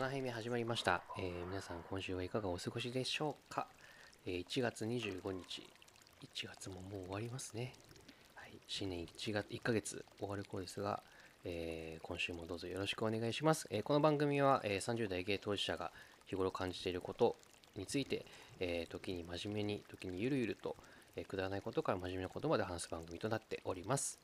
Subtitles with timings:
[0.00, 3.66] 7杯目始まりました、えー皆さん今週はいかがお過ごしでしょうか、
[4.24, 5.62] えー1月25日。
[6.34, 7.74] 1月ももう終わりますね、
[8.34, 11.02] はい、新年1月1ヶ月終わる頃ですが、
[11.44, 15.90] えー今週もどうぞよろしくお願いします、えーこの番組は、えー30代ゲイ当事者が
[16.26, 17.36] 日頃感じていること
[17.76, 18.24] について、
[18.58, 20.76] えー時に真面目に時にゆるゆると、
[21.14, 24.18] えーくだらないことから真面目なことまで話す番組となっております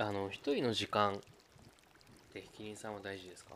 [0.00, 1.16] あの一人の時間っ
[2.32, 3.50] てキリンさんは大事ですか？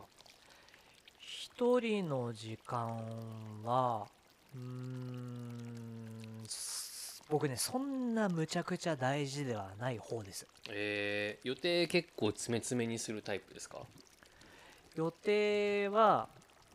[1.19, 2.99] 一人の時間
[3.65, 4.07] は
[4.55, 10.47] うーんす僕ねそんなむちゃくちゃ大事ではない方です。
[10.69, 13.79] えー、予定結構詰め詰めにするタイプですか？
[14.95, 16.29] 予定は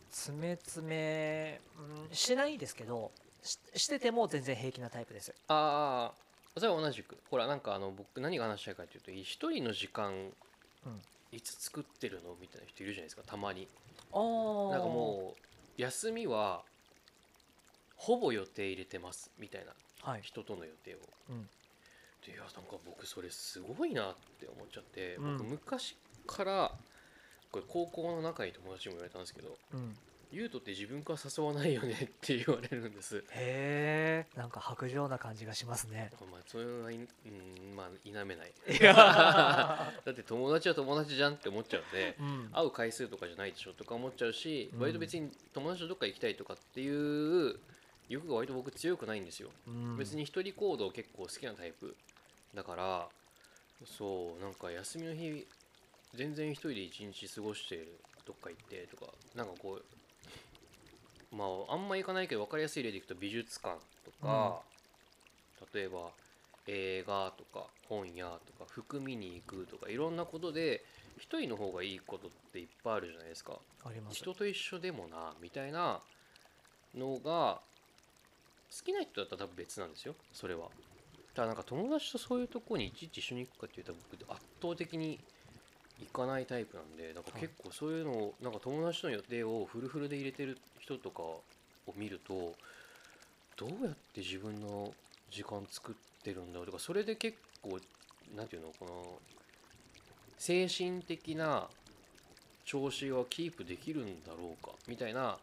[0.10, 1.62] 詰め詰め、
[2.10, 3.12] うん、しないですけど
[3.44, 5.32] ししてても全然平気なタイプです。
[5.48, 6.27] ああ
[6.60, 7.18] それは同じく。
[7.30, 10.12] ほらなんかあの僕何が話したいかというと一人の時間
[10.86, 11.02] うん。
[11.34, 12.36] いつ作ってるの？
[12.40, 13.68] みたいな人いるじゃないですかたまに。
[14.14, 14.72] あー。
[14.72, 15.36] なんかも
[15.78, 16.62] う休みは
[17.98, 19.74] ほぼ予定入れてますみたいな。
[20.10, 21.00] はい、人との予定を。
[21.30, 21.50] うん、
[22.26, 25.38] でいやなんか僕それすごいなって思っちゃって、うん。
[25.38, 26.72] 僕昔から
[27.52, 29.98] これ高校の仲いい友達にも言われたんですけどうん、
[30.32, 33.18] 「ゆうとって自分から誘わないよね」って言われるんです。
[33.32, 34.42] へえ。
[34.42, 36.12] んか薄情な感じがしますね。
[36.32, 38.54] まあそれはいうんまあ否めない。
[38.84, 42.50] だって友達は友達じゃんって思っちゃうんでうん。
[42.52, 44.80] 会う回数とかじゃないでしょとか思っちゃうし、うん。
[44.82, 47.60] 割と別に友達とどっか行きたいとかっていう
[48.10, 49.98] 欲が割と僕強くないんですよ、うん。
[49.98, 51.96] 別に一人行動結構好きなタイプ
[52.54, 53.10] だから
[53.86, 55.46] そうなんか休みの日
[56.16, 57.88] 全然一人で一日過ごして
[58.26, 59.97] どっか行ってとかなんかこう
[61.32, 64.62] まああんま行かないけど分かりやすい例でいくと美術館とか、
[65.74, 66.10] 例えば
[66.68, 70.84] 映画とか本屋とか服見に行くとかいろんなことで
[71.18, 73.54] 一人の方がいいことっていっぱいあるじゃないですか。
[73.86, 74.18] あります。
[74.18, 76.00] 人と一緒でもなみたいな
[76.96, 77.60] のが
[78.70, 80.16] 好きな人だったら多分別なんですよ。
[80.34, 80.68] それは。
[81.34, 85.20] ただなんか友達とそういうとこにいちいち一緒に行くかっていうと僕圧倒的に
[86.00, 91.42] 行かないタイプなんでなんか結構そういうのをなんか友達との予定をフルフルで入れてる人とかを
[91.96, 92.54] 見ると
[93.56, 94.94] どうやって自分の
[95.32, 97.80] 時間作ってるんだろうとかそれで結構
[98.36, 99.20] なんていうのこの
[100.38, 101.68] 精神的な
[102.66, 105.38] 調子はキープできるんだろうかみたいな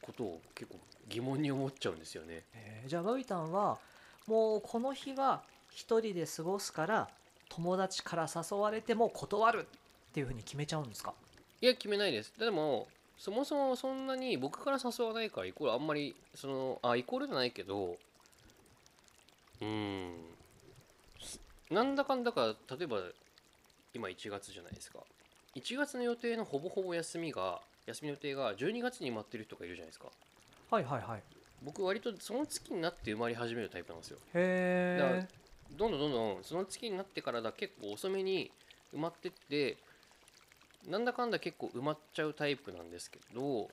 [0.00, 2.42] ことを結構疑問に思っちゃうんですよね。
[2.54, 3.78] えーじゃあバビタンは
[4.26, 7.08] もうこの日は一人で過ごすから
[7.54, 9.66] 友達から誘われても断る
[10.10, 11.12] っていうふうに決めちゃうんですか？
[11.60, 12.32] いや決めないです。
[12.38, 17.96] でもそもそもそんなに僕から誘わないからイコールあんまりそのあイコールじゃないけど
[19.60, 20.14] うーん
[21.70, 23.00] なんだかんだか例えば
[23.94, 25.00] 今1月じゃないですか。
[25.54, 30.06] 1月の予定のほぼほぼ休みが休みの予定が12月に待ってる人がいるじゃないですか。
[30.70, 31.22] はいはいはい。
[31.62, 34.18] 僕割とその月になって生まれ始めるタイプなんですよ。
[34.34, 35.28] へえ
[35.76, 38.50] どんどんどんどんその月になってからだ結構遅めに
[38.94, 39.76] 埋まってって
[40.88, 43.68] なんだかんだ結構埋まっちゃうタイプなんですけど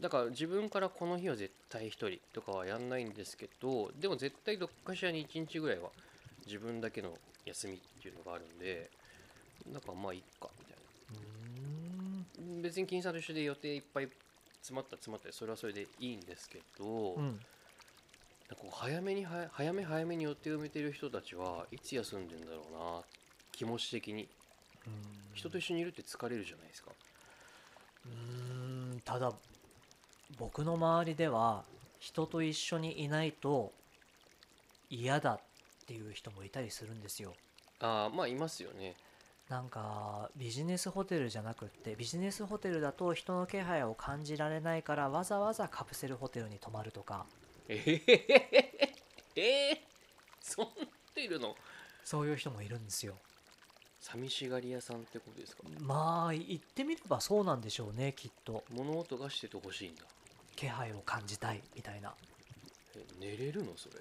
[0.00, 5.90] だから自分からこの日は絶対一人とかはやんないんですけどでも絶対どっかしらに1日ぐらいは
[6.46, 7.12] 自分だけの
[7.44, 8.90] 休みっていうのがあるんで
[9.72, 10.82] なんかまあいいかみたいな。
[12.62, 14.08] 別に金さんと一緒で予定いっぱい
[14.60, 17.40] 詰まった詰まったりそれはそれでいいんですけど、うん
[18.54, 23.02] こう早めには早め早めに予定を埋めてる人たちはいつ休んでんだろうな
[23.52, 24.28] 気持ち的に。
[25.34, 26.90] 人と一緒にいるって疲れるじゃないですか。
[28.06, 29.32] うーんただ
[30.38, 31.64] 僕の周りでは
[32.00, 33.72] 人と一緒にいないと
[34.90, 35.40] 嫌だっ
[35.86, 37.34] ていう人もいたりするんですよ。
[37.80, 38.94] ああまあいますよね。
[39.48, 47.26] なんかビジネスホテルじゃなくってビジネスホテルだと人の気配を感じられないからわざわざカプセルホテルに泊まるとか
[47.68, 48.92] ええ
[49.36, 49.82] ええ
[50.40, 51.54] そんないるの
[52.04, 53.14] そういう人もいるんですよ
[54.00, 60.02] 寂しがり屋さんってことですかまあ言ってみればそうなんでしょうねきっと物音がしててほしいんだ
[60.56, 62.12] 気配を感じたいみたいな
[62.96, 63.94] え寝れるのそれ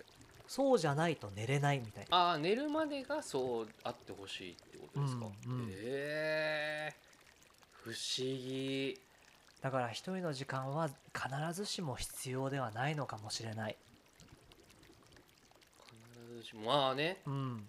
[0.47, 7.11] そうじゃないと寝れないみたいなああ寝るまでがそうあってほしいってことですか、うんうんええ
[7.83, 8.95] 不思議
[9.61, 13.75] だから一人の時間は必ずしも必要ではないのかもしれない。
[15.85, 16.65] 必ずしも。
[16.65, 17.21] まあね。
[17.27, 17.67] うん。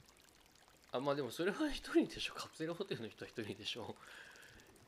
[0.93, 2.35] あまあでもそれは一人でしょ。
[2.35, 3.94] カプセルホテルの人は一人でしょ。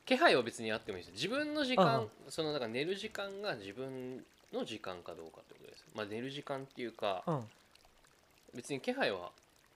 [0.07, 1.15] 気配は別にあってもいいです。
[1.15, 5.85] 自分の時間、うんそのだから寝る時間が自分の時間かどうかってことです。
[5.95, 7.45] まあ寝る時間っていうか、うん。
[8.55, 9.31] 別に気配は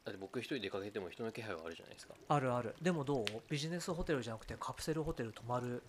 [0.05, 2.15] だって僕一人出かけても人の気配はあるじゃないですか。
[2.29, 2.75] あるある。
[2.81, 3.25] でもどう？
[3.51, 5.83] ビジネスホテルじゃなくてカプセルホテル泊まる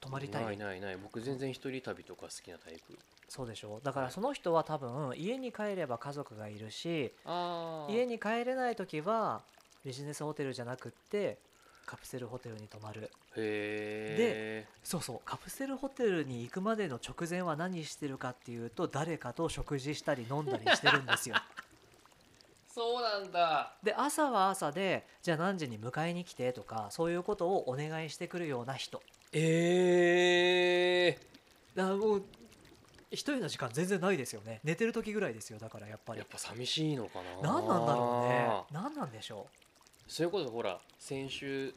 [0.00, 0.44] 泊まりたい。
[0.44, 0.96] ないないない。
[0.96, 2.98] 僕全然一人旅とか好きなタイプ。
[3.28, 3.80] そうでしょ。
[3.82, 7.12] だからその人は多分家に帰れば家族がいるし
[7.90, 9.42] 家に帰れない時は
[9.84, 11.38] ビジネスホテルじゃなくって
[11.84, 13.10] カプセルホテルに泊まる。
[13.36, 15.20] へえそうそう。
[15.24, 21.36] カプセルホテルに行くまでの直前は何してるかっていうと誰かと食事したり飲んだりしてるんですよ。
[22.68, 23.74] そうなんだ。
[23.82, 29.02] で朝は朝でじゃあ何時に迎えに来てとかそういうことをお願いしてくるような人
[29.32, 31.18] ええ
[31.74, 32.22] だからもう
[33.10, 34.60] 一人の時間全然ないですよね。
[34.64, 36.18] 寝てる時ぐらいですよだからやっぱり。
[36.18, 37.52] やっぱ寂しいのかな。
[37.54, 38.62] 何なんだろうね。
[38.70, 39.46] 何なんでしょ
[40.06, 41.74] それこそほら先週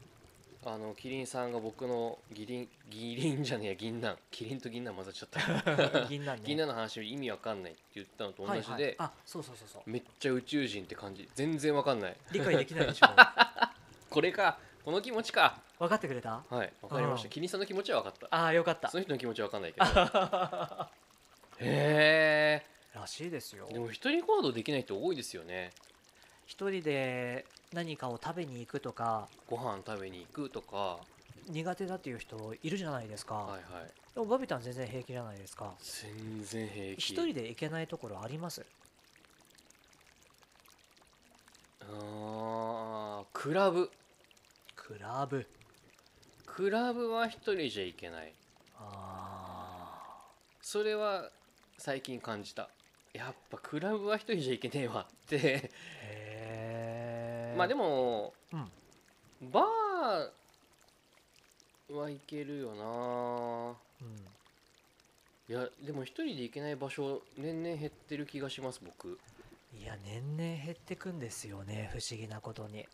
[0.66, 4.16] あのキリンさんが僕のギリンギリンじゃねえや銀杏。
[4.30, 6.42] キリンと銀杏混ざっちゃったう 銀杏ね。
[6.44, 9.90] 銀杏の話意味わかんないって言ったのと同じで、はいはい、あそうそうそうそう。
[9.90, 11.30] めっちゃ宇宙人って感じ。
[11.34, 12.18] 全然わかんない。
[12.32, 13.08] 理解できないでしょ。
[14.10, 15.60] これかこの気持ちか。
[15.80, 16.44] 分かってくれた？
[16.50, 17.26] はいわかりました。
[17.26, 17.30] うん。
[17.30, 18.28] キリンさんの気持ちはわかった。
[18.32, 18.90] ああよかった。
[18.90, 19.86] その人の気持ちはわかんないけど。
[21.60, 23.68] へらしいですよ。
[23.70, 25.72] えでも一人行動できない人多いですよね。
[26.48, 31.00] 一人で何かを食べに行くとかご飯食べに行くとか。
[31.48, 33.92] 苦手だっていう人いるじゃないですか、はいはい。
[34.14, 35.74] でもバビタン全然平気じゃないですか。
[35.80, 37.00] 全然平気。
[37.00, 38.66] 一人で行けないところあります？
[41.82, 43.90] あークラブ
[44.92, 45.48] クラブ。
[46.46, 48.34] クラブは一人じゃいけない。
[48.78, 50.28] あ
[50.62, 51.30] それは
[51.78, 52.68] 最近感じた。
[53.14, 55.38] やっぱクラブは一人じゃいけねえわって。
[55.38, 55.72] ーへ
[56.04, 58.70] えまあでも、うん。
[59.50, 63.78] バーはいけるよな。
[64.02, 64.18] うん。
[65.48, 69.18] いやでも一人で行けない場所年々減ってる気がします僕。
[69.74, 72.86] いや年々減ってくんですよね不思議なことに。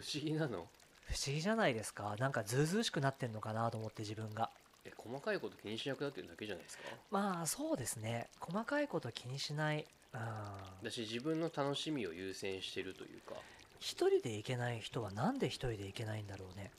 [0.00, 0.66] 不思議なの？
[1.06, 2.16] 不思議じゃないですか？
[2.18, 4.50] なんかずうずうしくなってんのかなと思って自分が。
[4.84, 6.84] え細かいこと気にしなくなってるだけじゃないですか？
[7.10, 8.28] まあそうですね。
[8.40, 9.86] 細かいこと気にしない。
[10.12, 10.84] うん。
[10.84, 13.34] だし自分の楽しみを優先してるというか。
[13.80, 16.70] 一人で行けない人はなんで一人で行けないんだろうね。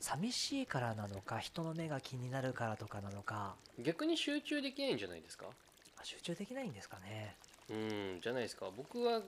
[0.00, 3.54] 寂しいからなのか人の目が気になるからとかなのか。
[3.78, 5.46] 逆に集中できないんじゃないですか？
[6.00, 7.34] あ集中できないんですかね。
[7.70, 8.70] うんじゃないですか。
[8.76, 9.20] 僕は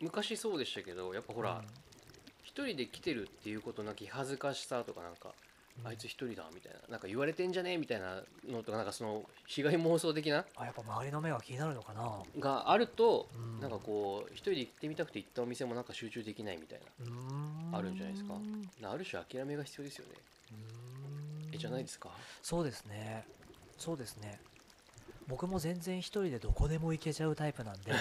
[0.00, 1.62] 昔そうでしたけどやっぱほら、
[2.48, 5.34] 一人で来てるっていうことなき恥ずかしさとかなんか、
[5.80, 5.86] うん。
[5.86, 12.22] あいつ一人だみたいななんか言われてんじゃねえみたいなのとかなんかその被害妄想的なあやっぱ周りの目が気になるのかな。
[12.40, 13.60] があると、うん。
[13.60, 16.80] なんかこう一人で行ってみたくて行ったお店もなんか集中できないみたい
[17.70, 18.34] なあるんじゃないですか。
[18.90, 20.12] ある種諦めが必要ですよね。
[21.52, 22.08] えじゃないですか？
[22.42, 23.24] そうですね。
[23.76, 24.40] そうですね。
[25.28, 27.92] 僕も全然一人でどこでも行けちゃうタイプなんで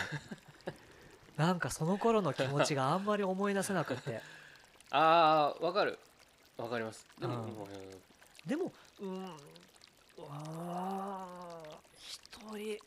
[1.36, 4.22] なんかその頃の気持ちがあんまり思い出せなくて
[4.92, 6.00] あーわかる。
[6.58, 7.06] わかります。
[7.20, 7.42] でも、うん。
[7.42, 7.48] うん。
[8.46, 9.26] でもうーん
[10.30, 12.80] あー一人。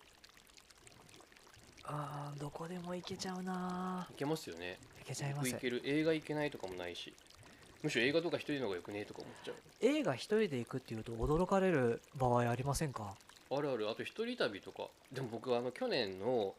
[1.85, 4.79] あーどこでも行けちゃうないけますよね。
[5.00, 5.50] 行けちゃいます。
[5.50, 5.82] 僕行ける。
[5.85, 7.12] 映画行けないとかもないし。
[7.83, 9.54] むしろ映画とか一人の方がよくねえとか思っちゃう。
[9.80, 13.14] 映画一人で行くっていうと驚かれる場合ありませんか？
[13.50, 13.90] あるある。
[13.90, 14.88] あと一人旅とか。
[15.12, 16.54] でも僕あの去年の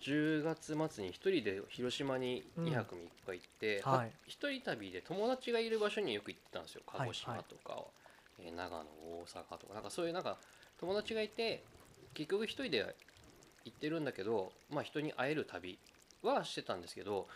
[0.00, 2.64] 10月末に一人で広島にうん。
[2.66, 3.98] 2泊3日行って、はい。
[3.98, 6.82] は一人旅で友達がいる場所によく行ってたんですよ。
[6.86, 7.82] はい鹿児島とか、
[8.38, 9.74] えー長野大阪とか。
[9.74, 10.36] なんかそういうなんか
[10.80, 11.62] 友達がいて
[12.14, 12.94] 結局一人で
[13.64, 15.78] 行ってるんだけどまあ人に会える旅
[16.22, 17.26] はしてたんですけど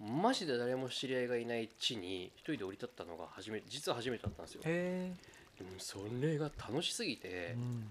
[0.00, 4.62] マジで誰も知り合いがいない地に一人で降り立ったのが初め実は初めてだったんですよ。
[4.64, 5.12] へ
[5.58, 7.84] でもそれが楽しすぎえてうん。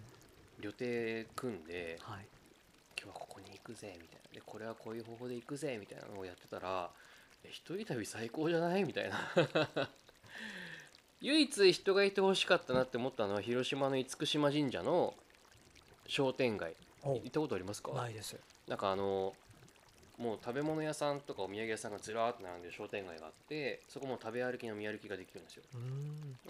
[0.60, 2.25] 旅程組んではい
[3.63, 4.34] くぜみたいな。
[4.36, 6.89] でこれはこういう方法で行くぜみたいなのをやってたら
[7.43, 8.84] え一人旅最高じゃない？
[8.84, 9.20] みたいな。
[11.22, 15.13] 唯一人がいてほしかったなって思ったのは広島の厳島神社の
[16.08, 16.75] 商店街。
[17.01, 17.91] お行ったことありますか？
[17.93, 18.38] ないです。
[18.67, 19.34] なんかあの
[20.17, 25.63] もう食べ物屋さんとかお土産屋さんがずらーっと並んでる商店街があってそこも食べ歩き飲み歩きができるんですよ。
[25.74, 25.77] う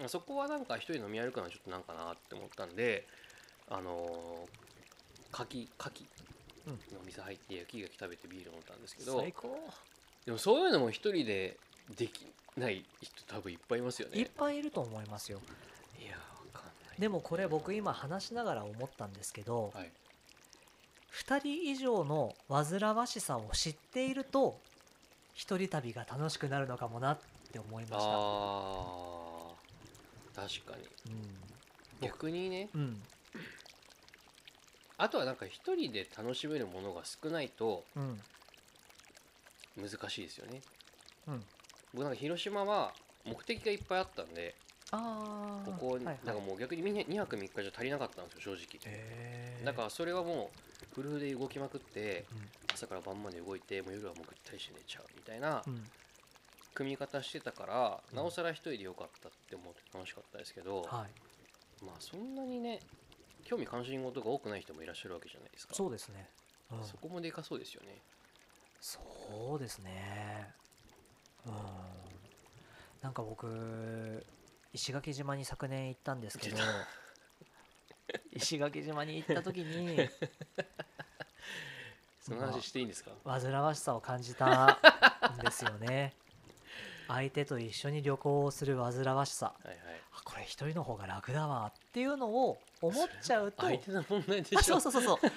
[0.02, 0.08] ーん。
[0.08, 3.06] そこはなんか一人飲み歩くのはちょっとなんかなって思ったんで
[3.68, 6.33] あのー、牡蠣牡蠣うんの
[6.66, 9.58] お店入って焼き牡蠣食べてビール飲んだんですけど最高。
[10.24, 11.58] でもそういうのも一人で
[11.96, 14.18] できない人多分いっぱいいますよね。
[14.18, 15.40] いっぱいいると思いますよ。
[16.00, 17.00] いやわかんない。
[17.00, 19.92] でもこれ僕今話しながら思ったんですけど、はい。
[21.12, 24.58] 2人以上の煩わしさを知っていると
[25.34, 27.18] 一人旅が楽しくなるのかもなっ
[27.52, 27.98] て思いました。
[27.98, 30.84] あー確かに。
[32.00, 33.02] 逆にねうん、うん
[34.96, 38.18] あとはなんか一人で楽しめるものが少ないとうん。
[39.76, 40.62] 難しいですよね。
[41.26, 41.42] うん。
[41.92, 42.92] 僕なんか広島は
[43.24, 44.54] 目的がいっぱいあったんで
[44.92, 49.64] ああここ、なんかもう逆にみんな2泊3日じゃ足りなかったんですよ正直。
[49.64, 50.50] だからそれはも
[50.92, 52.38] うフルフルで動きまくってうん。
[52.72, 55.82] 朝から晩まで動いてもう夜はもうぐったりして寝ちゃうみたいなうん。
[56.74, 58.16] 組み方してたから、うん。
[58.16, 61.84] なおさら一人でよかったって思って楽しかったですけど、はい。
[61.84, 62.82] まあそんなにね
[63.44, 65.74] 興味関心事が多くない人もいらっしゃるわけじゃないですか。
[65.74, 66.28] そうですね、
[66.72, 68.00] うん、そこもでかそうですよね。
[68.80, 70.50] そうですね。
[71.46, 71.52] うん。
[73.02, 74.24] なんか僕
[74.72, 76.56] 石垣島に昨年行ったんですけど
[78.32, 80.08] 石垣島に行った時に
[82.20, 84.78] その話していいんですか、煩わしさを感じた
[85.34, 86.14] んですよね。
[87.06, 89.54] 相手と一緒に旅行をする煩わしさ。
[89.62, 89.78] はいはい
[90.44, 93.62] 一人の方が楽だわっていうのを思っちゃうと。
[93.62, 94.80] 相手の問題であしょ。
[94.80, 95.32] そうそうそうそう。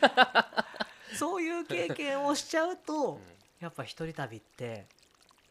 [1.16, 3.20] そういう経験をしちゃうと、
[3.60, 4.86] やっぱ一人旅って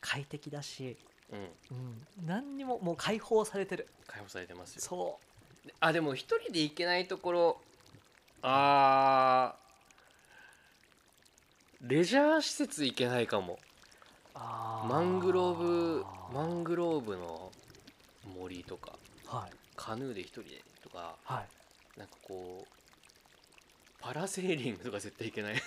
[0.01, 0.97] 快適だし、
[1.33, 1.47] うん、うん、
[2.19, 3.89] うん、何にももう解放されてる。
[4.07, 4.83] 解放されてますよ。
[4.83, 5.19] そ
[5.81, 7.61] あでも一人で行けないところ
[8.43, 13.59] あーレジャー施設行けないかも。
[14.35, 17.51] マングローブマングローブの
[18.39, 18.93] 森とか
[19.26, 19.56] はい。
[19.76, 21.99] カヌーで一人でとかはい。
[21.99, 22.76] なんかこう
[24.00, 25.54] パラセーリングとか絶対行けない。
[25.54, 25.61] へ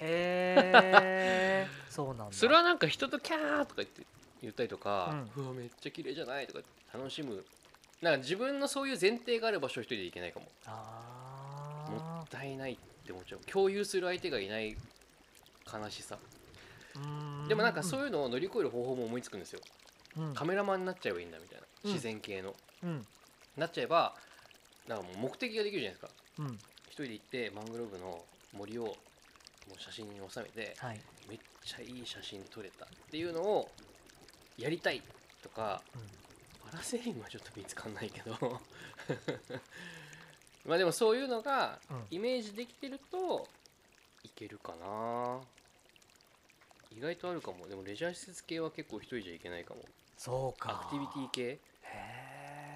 [0.00, 2.32] え そうなんだ。
[2.32, 4.02] それはなんか人とキャーとか言って
[4.42, 6.60] 言ったりとか、ううわめっちゃ綺麗じゃないとか
[6.92, 7.44] 楽しむ。
[8.02, 10.46] なんか自分のそういう前提がある場所一人で行けないかも。
[10.46, 13.40] もあったいないって思っちゃう。
[13.50, 14.76] 共有する相手がいない
[15.72, 16.18] 悲しさ。
[16.94, 19.86] ーでもなんかそういうのを乗り越える方法も思いつくんですよ、うん
[20.34, 21.66] カメラマンになっちゃえばいいんだみたいな。
[21.84, 21.90] うん。
[21.92, 23.06] 自然系の、うん。
[23.56, 24.14] なっちゃえば
[24.88, 26.22] なんかもう目的ができるじゃないですか。
[26.38, 26.58] うん。
[26.88, 28.24] 一人で行ってマングローブの
[28.56, 28.94] 森をも
[29.76, 31.00] う写真に収めてはい。
[31.28, 33.68] めっちゃいい写真撮れたっていうのを
[34.56, 35.02] やりたい
[35.42, 35.82] とか
[36.70, 38.36] パラセーリングはちょっと見つかんないけど。
[40.64, 42.06] まあでもそういうのがうん。
[42.10, 43.48] イメージできてると
[44.24, 45.40] いけるかな。
[46.96, 47.68] 意外とあるかも。
[47.68, 49.84] でもレジャー施設系は結構一人じゃいけないかも
[50.16, 50.82] そうか。
[50.82, 51.42] アクティビティ系？
[51.42, 51.60] へ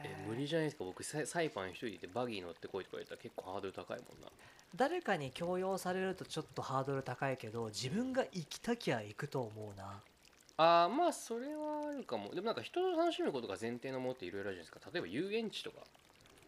[0.05, 0.85] え無理じゃないですか？
[0.85, 4.29] 僕サイサイパン一人でバギー乗ってこいとか言ったら結構ハードル高いもんな。
[4.77, 10.01] 誰かに強要されるとちょっとハードル高いけど自分が行きたきゃ行くと思うな。
[10.59, 12.35] あーまあそれはあるかも。
[12.35, 14.91] でもなんか人と楽しむことが前提のものっていろいろあるじゃないですか。
[14.93, 15.79] 例えば遊園地とか。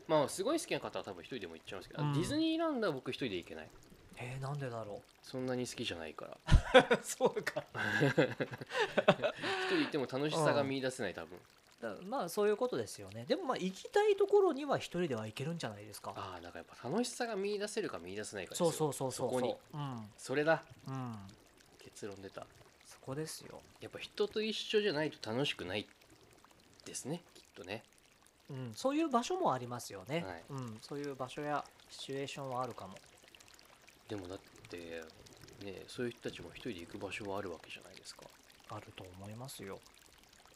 [0.06, 2.12] まあすごい好きな方は多分一人でも行っちゃうんですけど、うん。
[2.12, 3.68] ディズニーランドは僕一人で行けない
[4.16, 6.80] えー、なんでだろそんなに好きじゃないから。
[6.80, 7.64] う そうか。
[8.04, 8.24] 一人
[9.78, 11.38] 行っても楽しさが見出せない多分。
[11.80, 13.24] だまあそういうことですよね。
[13.26, 16.12] でもまあ行きたいところには一人では行けるんじゃないですか？
[16.16, 19.30] ああだからやっぱ楽しさが見出せるか見出せないかそうそうそうそう。
[19.30, 19.56] そこに。
[19.74, 20.10] うん。
[20.16, 20.62] それだ。
[20.86, 21.16] うん。
[21.78, 22.46] 結論出た。
[22.86, 23.60] そこですよ。
[23.80, 25.88] やっぱ人と一緒じゃないと楽しくない
[26.84, 27.82] ですねきっとね。
[28.50, 30.44] うん、そういう場所もありますよね、はい。
[30.50, 32.98] うん、そういう場所やシチュエーションはあるかも
[34.12, 34.38] でもだっ
[34.68, 34.76] て
[35.64, 38.24] ねそういう人たちも一人で行く場所はあるわけじゃないですか。
[38.68, 39.78] あると思いますよ。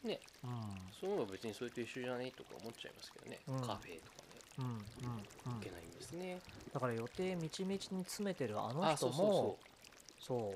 [0.03, 0.19] ね。
[0.43, 0.51] うん。
[0.93, 3.61] その方が別にそれと一緒じゃないとか思っちゃいますけどね、うん。
[3.61, 4.37] カフェとかね。
[4.59, 5.53] うんうんうん。
[5.55, 6.39] 行けないんですね、
[6.71, 9.57] だから予定みちみちに詰めてるあのあ人もそ
[10.21, 10.53] うそ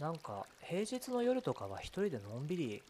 [0.00, 2.82] うなんか平日の夜とかは一人でのんびり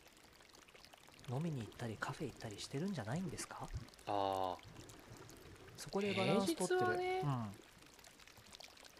[1.31, 3.69] 飲みに行ったりカフェ行ったりしてるんじゃないんですか？
[4.07, 4.57] そうあ
[5.77, 6.81] そこでバランス取ってる。
[6.81, 7.49] 平日は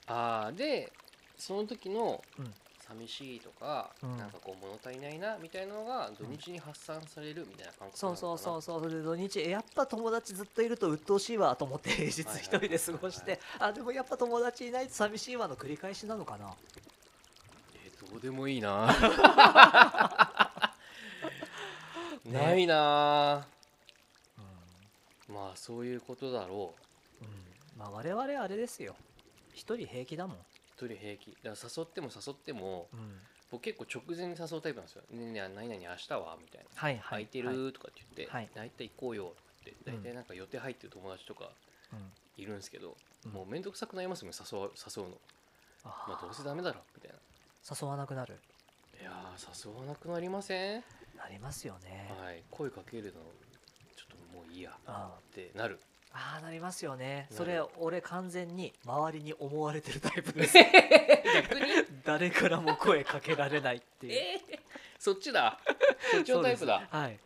[0.07, 0.93] あーで
[1.39, 2.55] その時のうん。
[2.87, 4.17] 寂しいとか、うん。
[4.17, 8.81] なんかこう物足りないなみたいなのが土日に発散されるみたいな感覚そうそうそううそう。
[8.81, 13.41] それで土日えやっぱ友達ずっといると鬱陶しいわと思って平日はい一人で過ごして。
[13.59, 16.55] あでもやっぱ友達いないと寂しいわの繰り返しなのかな？
[17.75, 18.87] えーどうでもいいな。
[22.25, 23.47] ないな。
[25.29, 25.35] うん。
[25.35, 26.73] まあそういうことだろ
[27.21, 27.25] う。
[27.25, 27.31] うん。
[27.77, 28.95] まあ我々あれですよ
[29.57, 30.37] 一人平気だもん、
[30.77, 31.37] 一人平気。
[31.43, 33.19] だから誘っても誘ってもうん、
[33.51, 36.69] 僕結構直前に誘うタイプなんですよ「ねえねえ何々明日は?」みたいな。
[36.81, 38.51] はいはい空いてはいるとかって言って、はい。
[38.55, 39.71] 大体行こうよって。
[39.71, 39.97] うん。
[39.97, 41.51] 大体なんか予定入ってる友達とか
[41.93, 42.13] うん。
[42.37, 43.33] いるんですけど、うん。
[43.33, 45.21] もう面倒くさくなりますもん誘う誘うの。
[45.85, 47.19] あまあどうせダメだろみたいな。
[47.81, 48.39] 誘わなくなる。
[49.01, 50.85] いやー誘わなくなりません、
[51.17, 52.43] なりますよね、はい。
[52.51, 53.21] 声かけるの
[53.95, 55.79] ちょっともういいやあってなる
[56.19, 57.27] あーなりますよね。
[57.31, 60.57] それ俺完全に周りに思われてるタイプです。
[62.05, 64.13] 誰からも声かけられないっていう。
[64.15, 64.59] えー、
[64.99, 65.61] そっちだ。
[66.11, 66.89] そっちのタイプだ。
[66.91, 67.19] はい。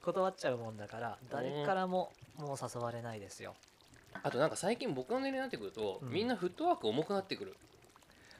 [0.00, 3.56] 断っちゃうもんだから誰からももう誘われないですよ。
[4.22, 6.10] あとなんか最近僕の年齢になってくると、うん。
[6.10, 7.56] みんなフットワーク重くなってくる。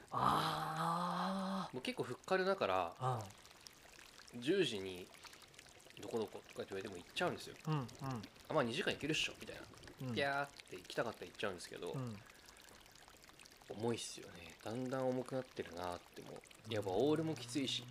[0.09, 3.19] あもう結構ふっかるだからあ
[4.39, 5.05] 10時に
[6.01, 7.55] どこどことかって言われても行っちゃうんですよ。
[7.67, 7.87] うんうん。
[8.47, 9.61] あまあ2時間行けるっしょみたいな。
[9.61, 12.15] うんピャーって行きたかったら行っちゃうんですけど、うん。
[13.69, 14.33] 重いっすよね。
[14.63, 16.29] だんだん重くなってるなっても
[16.69, 16.73] う。
[16.73, 17.79] やっぱオールもきついし。
[17.79, 17.85] い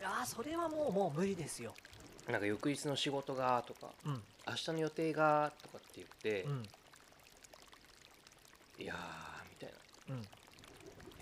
[0.00, 1.74] やーそれはもうもう無理ですよ。
[2.28, 4.22] なんか翌日の仕事がとかうん。
[4.46, 6.62] 明日の予定がとかって言って、うん。
[8.78, 8.96] いやー
[9.50, 9.70] みたい
[10.08, 10.14] な。
[10.14, 10.22] うん。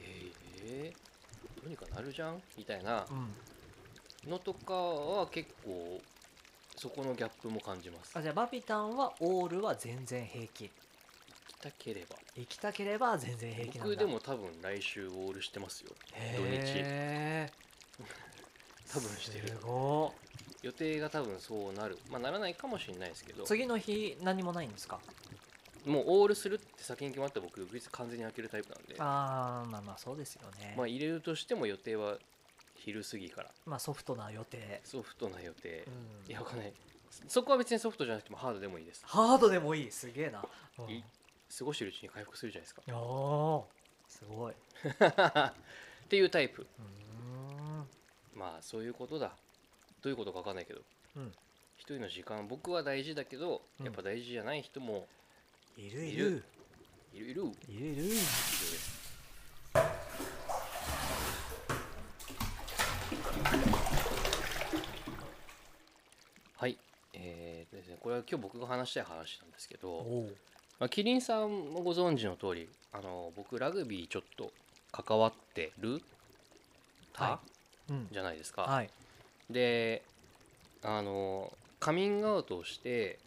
[0.00, 2.42] えー、どうにかなるじゃん？
[2.56, 4.30] みたいなうん。
[4.30, 6.00] のとかは結構
[6.86, 8.12] そこのギャップも感じます。
[8.16, 10.64] あじゃあバピタンはオールは全然平気。
[10.64, 10.70] 行
[11.48, 12.16] きたければ。
[12.36, 13.94] 行きたければ全然平気なんだ。
[13.96, 15.90] 僕でも多分来週オールしてますよ。
[16.36, 16.62] 土日。
[16.76, 17.50] へ
[18.92, 19.48] 多分してる。
[19.48, 20.12] すご
[20.62, 21.98] 予定が多分そうなる。
[22.08, 23.42] まあならないかもしれないですけど。
[23.42, 25.00] い次の日何もないんですか？
[25.84, 28.94] もうオールするって先に決まったら僕翌日完全に開けるタイプなんで。
[28.98, 30.74] ああまあまあそうですよね。
[30.76, 32.16] まあ入れるとしても予定は
[32.76, 33.50] 昼過ぎから。
[33.64, 34.80] まあソフトな予定。
[34.84, 35.86] ソフトな予定。
[35.86, 36.30] うん。
[36.30, 36.72] いやわかんない。
[37.28, 39.02] そこは別にソフトじゃなくてもハードでもいいです。
[39.06, 39.90] ハードでもいい。
[39.90, 40.44] すげえな、
[40.78, 41.04] うん、い
[41.56, 42.82] 過ごしてるうちに回復するじゃないですか。
[42.94, 43.64] おー。
[44.08, 44.54] すごい。
[44.54, 46.62] っていうタイプ。
[46.62, 46.66] ん。
[48.34, 49.36] まあそういうことだ。
[50.02, 50.82] どういうことか分かんないけど。
[51.16, 51.32] うん。
[51.76, 53.86] 一人の時間僕は大事だけどうん。
[53.86, 55.08] やっぱ大事じゃない人も
[55.76, 56.24] いるいいる。
[56.24, 56.44] るいる。
[57.12, 57.42] いる以いる。
[57.68, 58.02] いる。
[58.02, 59.06] 上です
[66.56, 66.78] はい
[67.12, 70.06] えーとですねこれは今日僕が話したい話なんですけど、
[70.78, 74.52] まあ、キリンさんもご存知の通りあの僕ラグビーちょっと
[74.92, 76.00] 関わってる
[77.12, 77.40] た、は
[77.90, 78.06] うん。
[78.12, 78.90] じゃないですか、はい。
[79.50, 80.04] で
[80.84, 83.18] あのカミングアウトをして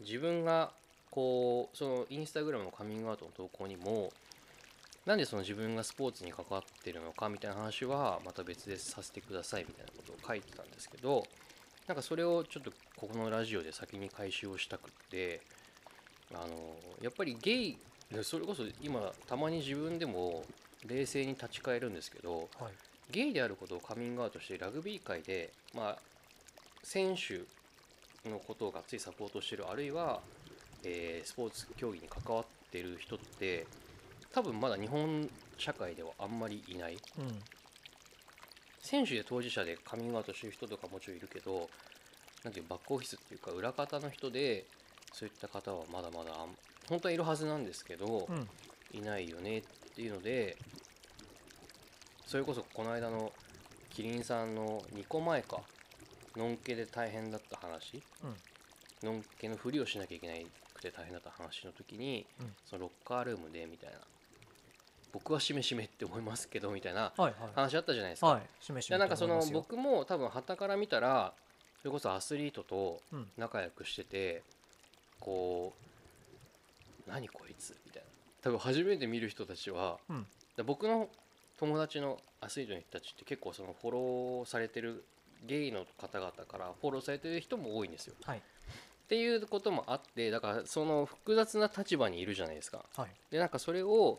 [0.00, 0.70] 自分が
[1.10, 4.14] こうそのインスタグラムのカミングアウトの投稿にも
[5.04, 11.22] なんでその自分がスポーツに関わってるのかみたいな話はまた別でさせてくださいみたいなことを書いてたんですけど
[11.86, 15.40] なんかそれをちょっとここのラジオで先に回収をしたくって
[16.32, 17.78] あのやっぱりゲイ
[18.22, 20.44] それこそ今たまに自分でも
[20.86, 22.72] 冷静に立ち返るんですけどはい。
[23.10, 25.98] ゲイであることをカミングアウトしてラグビー界で、まあ、
[26.82, 27.40] 選手
[28.28, 30.20] のことをがっつりサポートしてるあるいは、
[30.84, 33.66] えースポーツ競技に関わってる人って
[34.32, 36.94] 多分まだ日本社会ではあんまりいない。
[37.18, 37.42] うん
[38.82, 41.70] 選手で当事者でカミングアウトしてる人とかもちろんいるけど
[42.44, 44.66] なんていうバックオフィスっていうか裏方の人で
[45.12, 46.32] そういった方はまだまだ
[46.88, 48.48] 本当はいるはずなんですけど、うん。
[48.94, 49.62] いないよねっ
[49.96, 50.54] ていうので
[52.26, 53.32] それこそこの間の
[53.88, 55.60] キリンさんの2個前か
[56.36, 58.02] のんけで大変だった話
[59.02, 59.08] うん。
[59.08, 60.34] のんけのふりをしなきゃいけな
[60.74, 62.52] くて大変だった話の時に、うん。
[62.68, 63.96] そのロッカールームでみたいな
[65.12, 68.26] 僕はしめしめって思いますけどみたいなはい話あったじゃないですか。
[68.28, 68.36] はい。
[68.36, 71.32] はいしめしめでなんかその僕も多分旗から見たら
[71.80, 73.26] それこそアスリートとうん。
[73.36, 74.42] 仲良くしてて
[75.20, 75.72] こ
[77.06, 78.08] う何こいつみたいな。
[78.42, 80.26] 多分初めて見る人たちはうん。
[80.56, 81.08] で僕の
[81.58, 85.04] 友達のアスリートの人たちって結構そのフォローされてる
[85.46, 88.14] ゲイの方々からフォローされてる人も多いんですよ。
[88.24, 88.38] はい。
[88.38, 88.40] っ
[89.08, 92.84] ていうこともあってだからその複雑な立場にいるじゃないですか。
[92.96, 93.10] はい。
[93.30, 94.18] でなんかそれを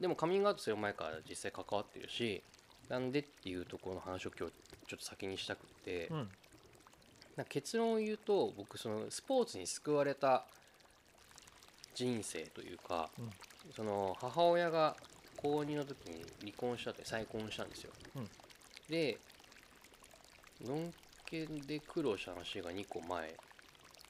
[0.00, 2.42] でもカミングアウトする前から実際関わってるし
[2.88, 4.52] なんでっていうところの話を今日
[4.86, 6.16] ちょっと先にしたくて、うん。
[7.36, 10.44] なんか結論を言うと僕そのスポーツに救われた
[11.94, 13.30] 人生というか、うん。
[13.74, 14.96] その母親が
[15.36, 18.28] 高2の時に離婚したって再婚したんですよ、うん。
[18.88, 19.18] で
[20.64, 20.94] のん
[21.26, 23.34] けで苦労した話が2個前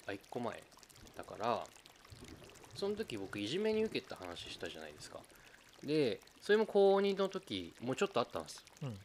[0.07, 0.63] あ1個前
[1.17, 1.65] だから
[2.77, 5.19] その時僕いじめに受けた話したじゃないですか
[5.85, 8.65] でそれも高2の時もうちょっとあったんです。
[8.83, 8.99] うん。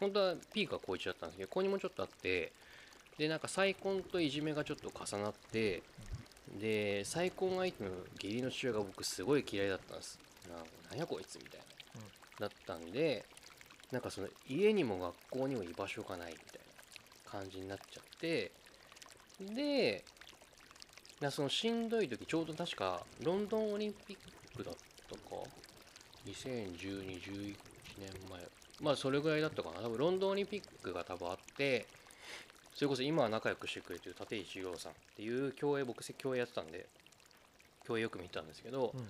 [0.00, 2.52] 本当はピークは高1だったんですけど高2もちょっとあって
[3.18, 5.82] でなんか再婚といじめがちょっと重なって
[6.60, 10.18] で再婚相手の義理の父親が僕すごい嫌いだったんです。
[10.90, 11.60] なんやこいつみたい
[12.40, 13.26] な、だったんで
[13.92, 16.60] なんかその家にも学校にも居場所がないみたい
[17.26, 18.52] な感じになっちゃって
[19.40, 20.04] で
[21.20, 24.74] なそのしんどい時ちょうど確かロンドンオリンピックだっ
[25.08, 25.20] たか
[26.28, 27.56] 201211
[27.98, 28.40] 年前
[28.80, 29.80] まあそれぐらいだったかな。
[29.80, 31.86] 多分ロンドンオリンピックが多分あって
[32.74, 36.86] それこそ今は仲良くしてくれてる立石亮さんっていう競泳僕競泳やってたんで
[37.86, 39.08] 競泳よく見てたんですけど、うん。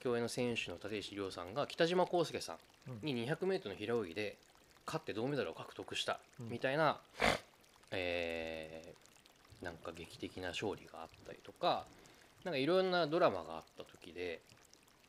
[0.00, 2.58] 競泳の選手の立石亮さんが北島康介さ
[3.02, 4.36] んに 200m の平泳ぎで
[4.84, 6.50] 勝って銅メダルを獲得したうん。
[6.50, 6.98] みたいな、
[7.90, 9.06] えー
[9.62, 11.84] なんか劇的な勝利があったりとか
[12.44, 14.40] なんかいろんなドラマがあった時で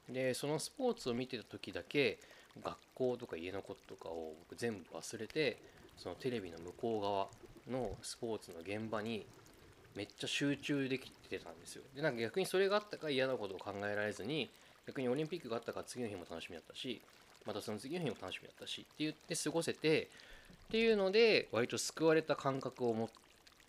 [0.09, 2.19] でそのスポーツを見てた時だけ
[2.63, 5.57] 学校とか家のこととかを僕全部忘れて
[5.97, 7.27] そのテレビの向こう側
[7.79, 9.25] のスポーツの現場に
[9.95, 11.83] めっちゃ集中できてたんですよ。
[11.95, 14.49] でなんか逆にそれがあったから嫌なことを考えられずに
[14.85, 17.01] 逆にオリンピックがあったから次の日も楽しみだったし
[17.45, 20.07] またその次の日も楽しみだったしって言って過ごせてっ
[20.69, 23.07] ていうので割と救われた感覚を持っ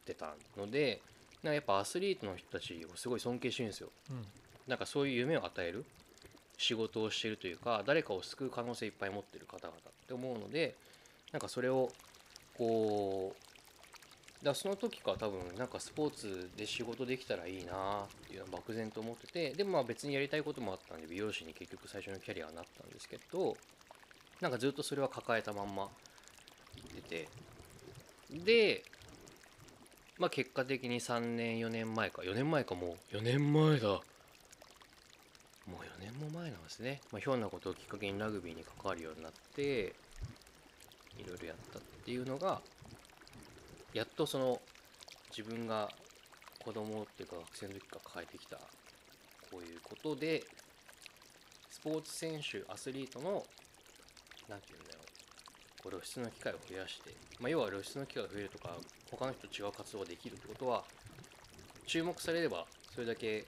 [0.04, 1.00] てたので
[1.42, 3.88] なんかやっぱアスリートの人たちをすごい尊敬してるんですよ。
[4.10, 4.26] うん。
[4.66, 5.84] なんかそういう夢を与える
[6.58, 10.74] 仕事をしてるというか誰かを救う可能性いっぱい持ってる方々って思うので
[11.32, 11.88] なんかそれを
[12.56, 13.32] こ
[14.42, 23.56] うだその時から多分なんかスポーツで仕事できたらいいなっていうのは漠然と思っててでもまあ別にやりたいこともあったんで美容師に結局最初のキャリアになったんですけど
[24.40, 25.88] なんかずっとそれは抱えたまんま行
[26.98, 27.28] ってて
[28.44, 28.84] で
[30.18, 34.00] まあ結果的に3年4年前か4年前かもう4年前だ。
[35.70, 39.94] もう4年も前なんですね、まあ、ひょんなことをきっかけにラグビーに関わるようになって
[41.18, 42.60] いろいろやったっていうのが
[43.92, 44.60] やっとその
[45.36, 45.88] 自分が
[46.64, 48.62] 子供っていうか学生の時から抱えてきたこ
[49.58, 50.44] ういうことで
[51.70, 53.44] スポーツ選手アスリートの
[54.48, 58.76] なんていうんだろうこう露出の機会を増やして、まあ、要は露出の機会が増えるとか
[59.10, 60.84] 他の人と違う活動ができるってことは
[61.86, 63.46] 注目されればそれだけ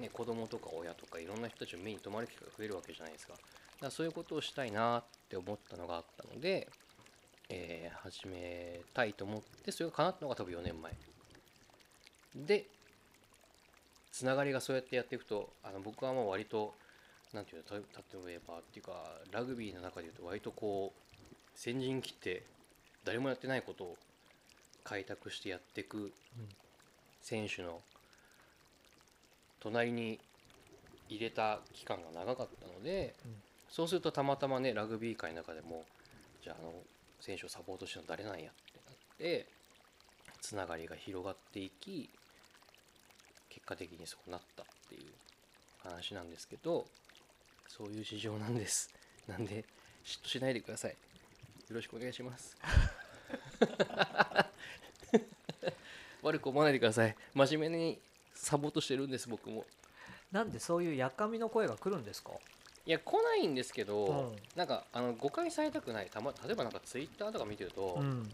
[0.00, 3.32] ね、子供とか親とかいろんな人たちの目に留まる機会が増えるわけじゃないですか。
[3.32, 3.44] だか
[3.82, 6.68] らそういうことをしたいなって思ったのがあったので、
[7.48, 10.92] えー始めたいと思って、それが叶ったのが多分4年前。
[12.36, 12.66] で、
[14.12, 16.74] つながりがそうやってやっていくと、あの僕はもう割と、
[17.32, 18.92] なんていうの、た例えばっていうか、
[19.32, 22.44] ラグビーの中でいうと割とこう、先陣切って
[23.04, 23.96] 誰もやってないことを
[24.84, 26.12] 開拓してやっていく
[27.22, 27.80] 選手の
[29.60, 30.18] 隣に
[31.08, 33.42] 入れた期間が長かったので、うん。
[33.68, 35.84] そうするとたまたまねラグビー界の中でも
[36.42, 36.72] じゃああの
[37.20, 39.46] 選手をサポートしてるの誰なんやってなって
[40.40, 42.08] つながりが広がっていき
[43.50, 45.02] 結果的にそうなったっていう
[45.82, 46.86] 話なんですけど
[47.68, 48.90] そういう事情なんです。
[49.26, 49.64] なんで
[50.04, 50.92] 嫉妬しないでください。
[50.92, 50.96] よ
[51.70, 52.56] ろしくお願いします。
[56.22, 57.16] 悪く思わないでください。
[57.34, 58.00] 真面目に
[58.36, 59.64] サポートしてるんです僕も。
[60.30, 62.32] なんでそういうやっかみの声が来るんですか？
[62.84, 64.36] いや来ないんですけど、うん。
[64.54, 68.30] なんかあの誤解されたくないた、ま、例えばなんかツイッターとか見てるとう、ん。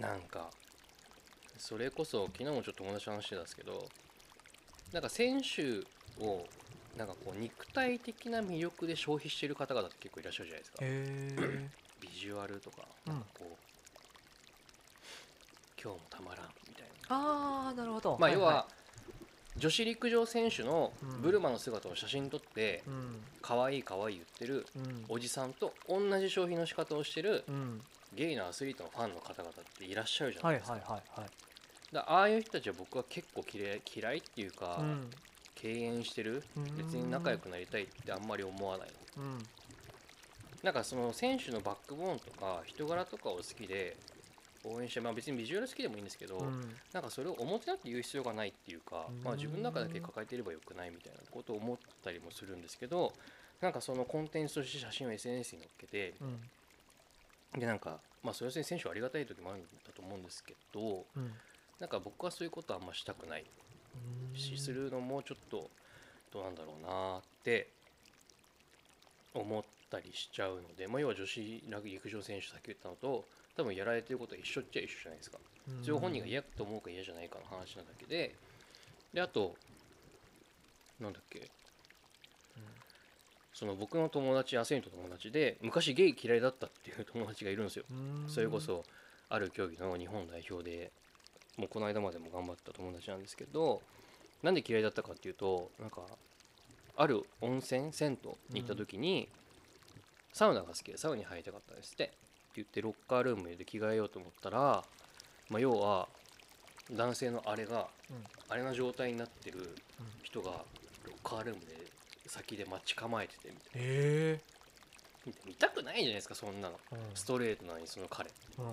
[0.00, 0.50] なんか
[1.58, 3.86] それこそ昨日もちょっと友達と話してたんですけど
[4.92, 5.80] なんか選手
[6.24, 6.46] を
[6.96, 10.84] なんかこう肉体的な魅力で消費してる方々って結構いらっしゃるじゃないですか。
[12.00, 13.56] ビジュアルとかうんなんかこう、
[15.80, 18.16] 今日もたまらんみたいなああなるほど。
[18.18, 18.66] まあ要は、
[19.56, 19.60] い。
[19.60, 21.22] 女子陸上選手のうん。
[21.22, 22.82] ブルマの姿を写真撮って
[23.42, 25.04] 可愛い可愛い言ってるうん。
[25.08, 27.80] おじさんと同じ消費の仕方をしてるうん。
[28.14, 31.30] ゲイのアスリートのファンの方々っていらっしゃるじゃなはいいですか,、はいはいはい
[31.92, 35.10] だああいう人たちは僕は結構嫌い嫌いっていうか、うん。
[35.54, 36.42] 敬遠してる
[36.76, 39.22] 別に仲良くなりたいってあんまり思わないの。
[39.22, 39.38] うん。
[40.62, 43.96] なんかその選手のバックボーンとか人柄とかを好きで
[44.64, 46.76] 応援して、まあ、別にビジュアル好きでもいいんですけど、うん。
[46.92, 49.22] なんかそれを表立って言う必要がないっていうか、うん。
[49.22, 53.12] まあ、自分の中だけ抱えていればよくないみたいなことを思ったりもするんですけど
[53.60, 57.60] なんかそのコンテンツとして写真を SNS に載っけてうん。
[57.60, 61.32] でなんかまあそれは選手はありがたい時もあるんだと思うんですけどうん。
[61.80, 63.44] なんか僕はそういうことはあんましたくない。
[64.34, 65.68] しするのもちょっと
[66.32, 67.68] どうなんだろうなって
[69.34, 73.24] 思ったりしちゃうので、まあ、要は女子ラグ陸上選手さっき言ったのと
[73.56, 75.38] 多分やられてることは一緒っちゃ一緒じゃないですか。
[75.82, 78.34] それを本人が嫌と思うか嫌じゃないかの話なだけで
[79.14, 79.54] であと
[81.00, 81.50] なんだっけ。
[83.54, 87.84] その僕の友達アスリートの友達で昔ゲイ嫌いだったっていう友達がいるんですよ。
[87.90, 88.24] うん。
[88.28, 88.82] それこそ
[89.28, 90.90] ある競技の日本代表で
[91.56, 93.82] もうこの間までも頑張った友達なんですけど
[94.42, 96.02] なんで嫌いだったかっていうとなんか
[96.96, 99.28] ある温泉銭湯に行った時に、
[100.32, 102.12] サウナが好きでサウナに入りたかったんですって
[102.56, 104.84] 言ってロッカールームで着替えようと思ったら、
[105.48, 106.08] まあ、要は
[106.92, 108.24] 男性のあれがうん。
[108.48, 109.74] あれな状態になってる
[110.22, 111.76] 人がロッカールームで
[112.26, 114.40] 先で待ち構えててみたいへえ。
[115.26, 116.78] な見たくないじゃないですかそんなの。
[116.92, 116.98] うん。
[117.14, 118.30] ストレートなのにその彼。
[118.58, 118.64] うん。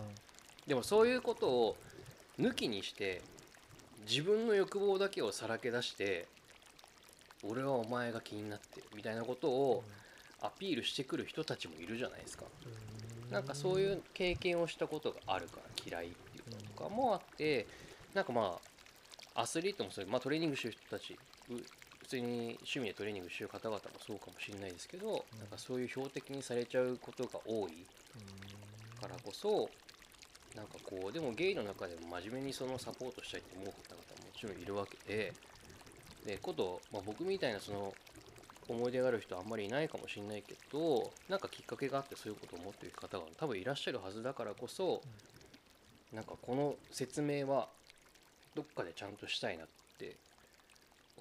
[0.68, 1.78] でもそういうことを
[2.40, 3.22] 抜きにして
[4.08, 6.28] 自分の欲望だけをさらけ出して
[7.44, 9.84] 俺はお前が気になってるみたいなことを
[10.42, 12.46] アピールしてくる人たちもいるじゃないですか
[13.32, 17.68] なんかそういう経験をしたことがあるから嫌いっていうのとかもあって
[18.14, 18.58] なんかま
[19.36, 21.18] あアスリートもそういう、まあ、トレーニングしてる人たち
[21.50, 21.54] う
[22.10, 27.86] 通に趣味でトレーニングしてる方々もそうかもしれないですけど、なんかそういう標的にされちゃうことが多い
[29.00, 29.70] からこそ
[30.56, 35.34] なんかこうでもゲイの中でも真面目にそのサポートしたいと思う方々ももちろんいるわけで
[36.26, 37.94] でこと、まあ、僕みたいなその
[38.74, 45.02] 思い出がある人あんまりいないかもしれないけどなんかきっかけがあってそういうことを思っている方が多分いらっしゃるはずだからこそ、
[46.14, 47.68] なんかこの説明は
[48.56, 50.16] どっかでちゃんとしたいなって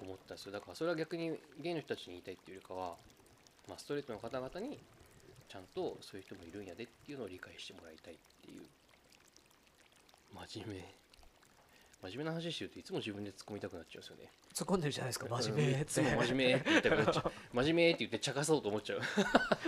[0.01, 0.51] 思ったんですよ。
[0.51, 2.95] だからそれは逆にゲイの人たちに言いたいっていうよりかは、
[3.67, 4.79] まあ、ストレートの方々に
[5.47, 8.63] ちゃんとそういう人もいるんやでっていうのを理解してもらいたいっていう
[10.33, 10.98] 真面目
[12.01, 14.31] 真面目な話してるといつも自分で突っ込みたくなっちゃうんですよね。
[14.53, 15.85] 突っ込んでるじゃないですか真面目。
[15.85, 17.31] つも真面目って言いたくなっちゃう。
[17.53, 19.01] 真面目って言って茶化そうと思っちゃう。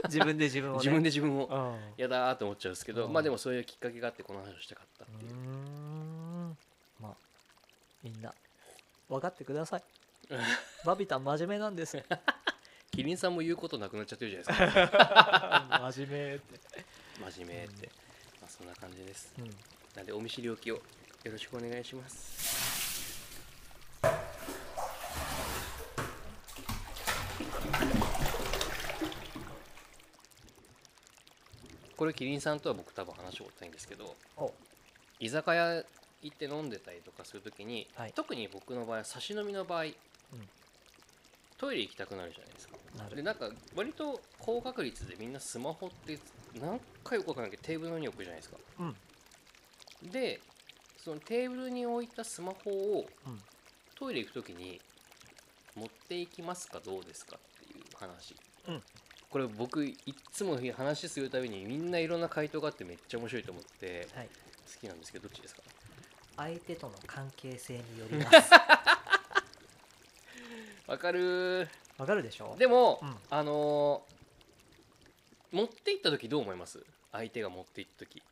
[0.06, 0.78] 自分で自分をね。
[0.78, 1.46] 自分で自分を。
[1.46, 1.56] う
[2.00, 2.02] ん。
[2.02, 3.13] やだーと思っちゃうんですけど、うん。
[3.13, 6.58] まあでもそういうきっかけがあってこの話をしたかったっていう、ん。
[7.02, 7.13] まあ
[8.02, 8.34] みんな
[9.10, 9.84] 分かってください。
[10.86, 12.02] バビタン真面目なんです。
[12.91, 15.80] キリンさんも言うことなくなっちゃってるじゃないですか。
[15.94, 16.60] 真面目って、
[17.34, 17.89] 真面目って、
[18.41, 19.34] まあ、そんな感じです。
[19.38, 19.50] うん、
[19.96, 20.82] なんでお見知りおきを
[21.24, 22.42] よろしくお願いします。
[31.96, 34.52] これキリンさんとは僕多分話をしたいんですけどお。
[35.20, 35.84] 居酒屋
[36.24, 38.14] 行って飲んでたりとかするときに、はい。
[38.16, 39.86] 特に僕の場合は差し飲みの場合、
[41.60, 42.78] トイレ行きたくなるじゃないですか。
[43.16, 46.18] でなんか割と高確率でみんなスマホって
[46.60, 48.58] 何回よくわかんないけどテーブルの上に置くじゃないですか。
[48.80, 48.84] う
[50.08, 50.12] ん。
[50.12, 50.40] で
[51.04, 53.42] そのテーブルに置いたスマホをうん。
[53.96, 54.82] トイレ行くときに
[55.76, 58.36] 持っていきますかどうですかっていう話、
[58.68, 58.82] うん。
[59.30, 59.96] これ僕いっ
[60.32, 64.28] つも話するたびにみんないろんな回答があってめっちゃ面白いと思ってはい。
[64.28, 64.32] 好
[64.80, 65.62] きなんですけどどっちですか？
[66.38, 68.52] 相手との関係性によります。
[70.88, 71.68] わかる？
[71.98, 72.54] わかるでしょ？
[72.56, 73.16] ーでも、うん。
[73.30, 76.82] あのー持って行った時どう思います？
[77.12, 78.24] 相手が持って行った時。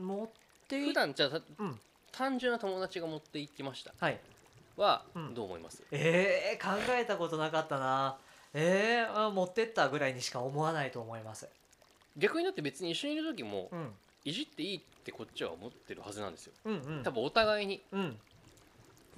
[0.00, 0.28] 持っ
[0.72, 1.78] てい普段じゃあたうん。
[2.10, 3.92] 単純な友達が持って行ってました。
[3.98, 4.18] はい。
[4.76, 5.34] はうん。
[5.34, 8.16] どう思います、えー、考えたことなかったな。
[8.54, 11.48] えー、あ持ってったぐらいにしか思わないと思います。
[12.16, 13.92] 逆にだって別に一緒にいる時もうん。
[14.24, 16.52] いじっていいってこっちは思ってるはずなんですよ。
[16.64, 17.02] うんうん。
[17.02, 17.82] 多分お互いに。
[17.92, 18.18] うん。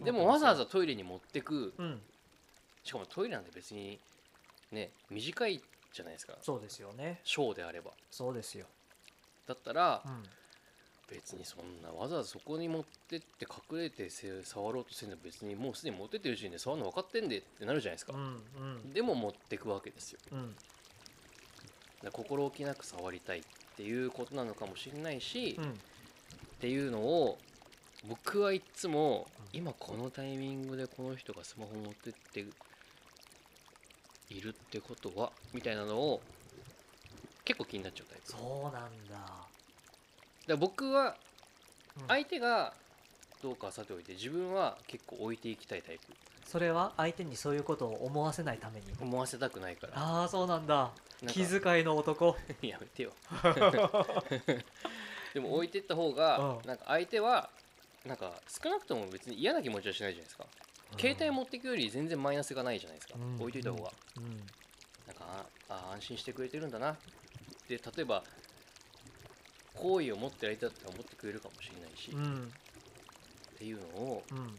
[0.03, 1.73] でもわざわざトイレに持ってく。
[1.79, 2.01] うん。
[2.83, 3.99] しかもトイレなんて別に
[4.73, 5.62] ね短い
[5.93, 6.35] じゃないですか。
[6.43, 7.21] そうですよね。
[7.23, 7.93] ショーであれば。
[8.11, 8.67] そうですよ。
[9.47, 10.23] だったらうん
[11.11, 18.14] 別にそんなわざわざそこに持ってって隠れてせ触ろうとせんの別にもうすでに持ってってる時点で触るの分かってんでってなるじゃないですか。
[18.14, 18.93] うんうん。
[18.93, 20.19] でも持ってくわけですよ。
[20.33, 20.55] うん。
[22.12, 23.43] 心置きなく触りたいっ
[23.77, 25.64] ていうことなのかもしれないし、うん。
[25.64, 25.67] っ
[26.61, 27.38] ていうのを
[28.09, 32.45] 僕はいつもうん今このタイミングでこの人がスマホ持ってって
[34.31, 36.21] いるってことはみたいなのを
[37.45, 38.33] 結構気になっちゃうタイプ。
[38.33, 39.54] そうなんだ
[40.52, 41.16] ら僕は
[42.00, 42.09] うん。
[42.09, 42.72] 相手が
[43.42, 46.02] どうかはさておいて自分は結構置いていきたいタイプ。
[46.46, 48.87] それは相手にそういうことを思わせないために。
[49.00, 49.92] 思わせたくないから。
[49.96, 50.74] ああそうなんだ。
[50.74, 52.37] なんか気遣いの男。
[52.62, 53.12] やめてよ。
[55.35, 56.66] でも置いてった方がうん。
[56.66, 57.50] なんか相手は
[58.04, 60.46] なんか少なくとも別に嫌な気持ちはしないじゃないですか。
[60.98, 63.35] 携帯持っていくより全然マイナスがないじゃないですか、うん。
[63.40, 64.46] 置いといた方が、うん。
[65.07, 66.96] なんかああ安心してくれてるんだな。
[67.68, 68.22] で例えば
[69.75, 72.53] 好意を持ってやりたいって思ってくれるかもしれないし、っうん。
[73.59, 74.59] ていうのをうん。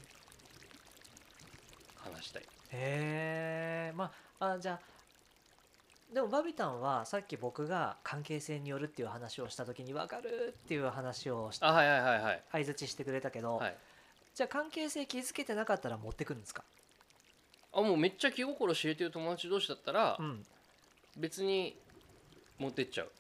[1.96, 2.44] 話したい。
[2.72, 4.80] へえまああじゃあ
[6.14, 12.44] でもバビタンはさっき僕が関係性によるっていう話をした時に分かるっていう話をしあはいはいはいはい。
[12.52, 13.78] 相づちしてくれたけど、はい。
[14.36, 16.64] じゃあ関係性築けてなかったら持ってくるんですか？
[17.74, 20.46] あもうめっちゃ気心知れてる友達同士だったらうん。
[21.18, 21.76] 別に
[22.60, 23.12] 持ってっちゃう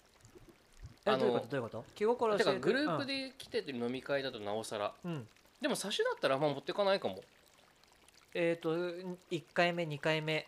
[1.06, 1.48] あのえどういうこと？
[1.50, 1.86] どういうこと？
[1.96, 2.44] 気心て。
[2.44, 4.94] かグループで来ててる飲み会だとなおさら。
[5.04, 5.28] うん、うん
[5.62, 7.22] でも差しだったらあんま持ってかないかも。
[8.34, 10.46] えっ、と1回目2回目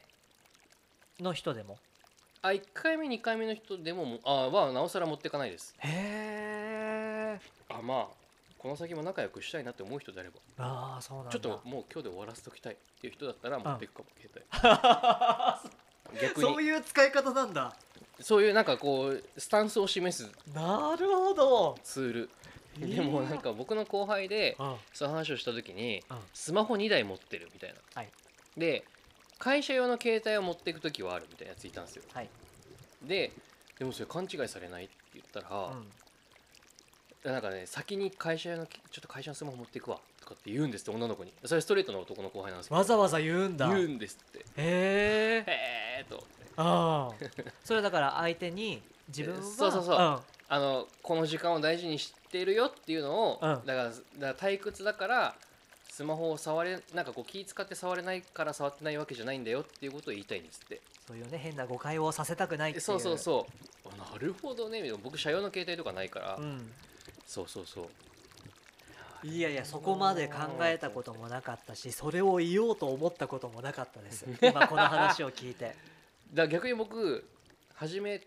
[1.19, 1.77] の人でも？
[2.41, 5.75] あ1回目2回目の人でももあはなおさら持ってかないです。
[5.79, 7.39] へえ
[7.69, 10.35] あまあこの先も仲良くしたいなって思う人であれば。
[10.57, 11.31] ああそうなんだ。
[11.31, 16.19] ちょっともう今日で終わらせときたいっていう人だったら持っていくかも携帯。
[16.21, 17.75] 逆そうにいう使い方なんだ
[18.19, 21.77] そういうなんかこうスタンスを示すなるほど。
[21.83, 22.29] ツール。
[22.79, 24.75] でもなんか僕の後輩でうん。
[24.93, 26.17] そういう話をした時にうん。
[26.33, 28.09] スマホ2台持ってるみたいな、はい。
[28.57, 28.83] で
[29.39, 32.03] 会社用の携帯を持っていく時はあるみたいなやついたんですよ。
[32.13, 32.29] はい。
[33.03, 33.31] で
[33.77, 35.71] でもそれ勘違いされないって言ったら、
[37.25, 37.31] うん。
[37.31, 41.33] なんかね先に会社用のちょっと会社のスマホ持っていくわとかって言うんですって女の子に。
[41.45, 43.67] それストレートの男の後輩なんですけどわざわざ言うんだ。
[43.67, 44.39] 言うんですって。
[44.39, 45.45] へえへ
[46.01, 46.23] えと
[46.57, 47.25] ああ
[47.63, 49.95] それはだから相手に自分はそうそうそう。
[49.95, 50.19] ん。
[50.49, 53.65] あのこの時間を大事にしているよっていうのを、うん。
[53.65, 55.35] だからだから退屈だから
[55.89, 60.81] スマホを触れなんかこう気使って触れないから触ってないわけじゃないんだよっていうことを言いたいんですって。
[61.07, 62.81] そういうね変な誤解をさせたくないっていう。
[62.81, 63.47] そうそうそ
[63.85, 63.89] う。
[63.93, 64.91] あなるほどね。
[65.03, 66.71] 僕車用の携帯とかないから、うん。
[67.25, 67.87] そうそうそう。
[69.23, 74.25] いやいやそこまで考えたこともなかったしそれを言おうと思ったこともなかったです。
[74.41, 75.75] 今この話を聞いて、
[76.33, 77.27] だ逆に僕
[77.73, 78.21] 初め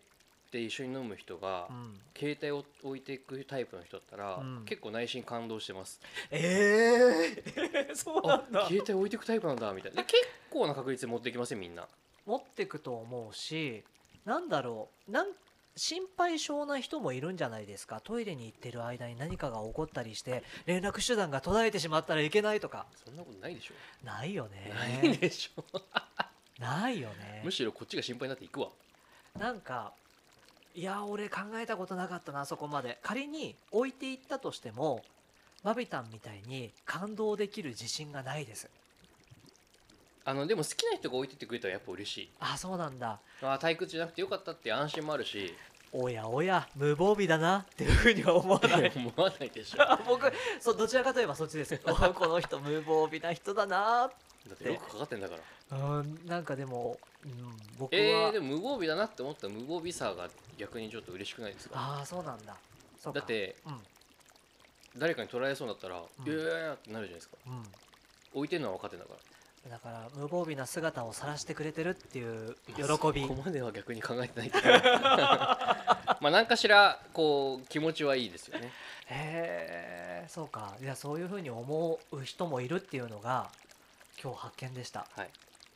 [0.51, 4.65] て一緒に飲む人が、うん、携帯を置いていくタイプの人だったら、うん。
[4.65, 6.01] 結構内心感動してます。
[6.31, 8.67] ええ そうなあんだ。
[8.67, 10.03] 携帯置いていくタイプなんだみたいな。
[10.03, 11.87] で結構な確率で持ってきませんみんな。
[12.27, 13.83] 持ってくと思うし
[14.25, 15.11] なんだろう。
[15.11, 15.33] なん
[15.77, 18.01] 心配性な人もいるんじゃないですか。
[18.01, 22.87] トイレに行ってる間に何かが起こったりして連絡手段が途絶えてしまったらいけないとか。
[23.05, 24.73] そんなことないでしょ、ないよね。
[24.75, 25.65] ないでしょ
[26.61, 27.43] ないよね。
[27.45, 28.69] むしろこっちが心配になっていくわ。
[29.39, 29.93] なんか
[30.75, 32.99] いや俺考えたことなかったなそこまで。
[33.03, 35.03] 仮に置いていったとしても
[35.65, 38.69] バビタンみたいに感動できる自信がないです。
[40.25, 42.31] あのでも好きな人が置いてってくれたらやっぱ嬉しい。
[42.41, 43.19] あそうなんだ。
[43.43, 45.55] あ退屈じゃなくてよかったって安心もあるし。
[45.93, 48.93] おやおや無防備だなっていうふうには思わない。
[48.95, 49.79] 思わないでしょ。
[50.07, 51.81] 僕そうどちらかといえばそっちです。
[51.85, 55.43] お この人無防備な人だなってよくかかってんだから
[55.73, 57.31] うんなんかでも、うん、
[57.79, 60.29] 僕は、えー、でも無防備だなって思った無防備さが
[60.59, 61.79] 逆にちょっと嬉しくないですか？
[61.79, 62.57] ああそうなんだ。
[62.99, 63.21] そうか。
[63.21, 63.81] だってうん。
[64.99, 66.01] 誰かに取られそうになったら「ん。
[66.01, 67.37] いやいやいや」ってなるじゃないですか。
[67.47, 67.63] うん。
[68.35, 73.23] 置いてるのは分かってんだからだから無防備な姿を晒してくれてるっていう喜まあび。
[73.23, 78.73] そこまでは逆に考えてないけど まあ何かしらこう気持ちはいいですよね。
[79.07, 80.75] へえそうか。
[80.81, 83.51] いやそういうふうに思う人もいるっていうのが
[84.23, 85.07] 今日発見でした。
[85.15, 85.31] はい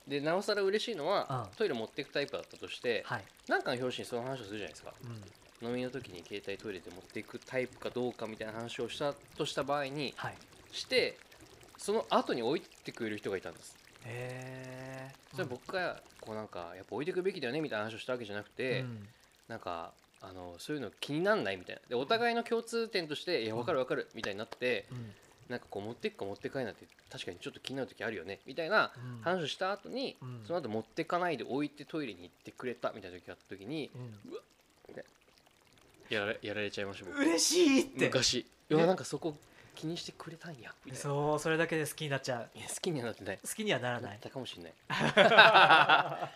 [0.07, 1.57] でなおさら嬉しいのは、うん。
[1.57, 4.93] トイレ持っていくタイプだったとして、はい、なんかの表紙にその話をするじゃないですか。
[5.63, 10.35] うん、飲みの時に携帯トイレで持っていくタイプかどうかみたいな話をしたとした場合にはい。
[10.73, 11.17] して
[11.79, 13.77] その後に置いてくれる人がいたんです。
[14.05, 19.09] へえそれは僕がこうなんかやっぱ置いてくべきだよねみたいな話をしたわけじゃなくて、うん。
[19.49, 21.83] なんかあのそういうの気になんないみたいな。
[21.89, 25.15] でお互いの共通点として「いや分かる分かる」みたいになってうん
[25.49, 28.41] なんかこう持っていくか持って帰らないって確かにちょっと気になる時あるよね。
[28.47, 29.23] みたいなうん。
[29.23, 30.43] 話をした後に、うん。
[30.47, 34.15] その後持ってかないで置いてトイレに行ってくれたみたいな時があった時にうん。
[36.11, 37.19] やられやられちゃいました僕。
[37.19, 38.07] 嬉しいって。
[38.07, 38.35] 昔。
[38.41, 39.37] いえやなんかそこ
[39.75, 40.75] 気にしてくれたんや。
[40.85, 41.03] みたいな。
[41.03, 42.59] そうそれだけで好きになっちゃう。
[42.59, 43.39] いや好きにはなってない。
[43.39, 44.19] 好きにはならない。
[44.21, 44.73] たかもしれない。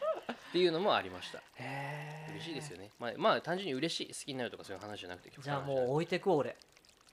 [0.49, 1.38] っていうのもありました。
[1.38, 2.90] へえ嬉しいですよね。
[2.99, 6.57] まあ、まあ単純に嬉しい好きになるとかそういう話じゃなくてじゃあもう置いてく俺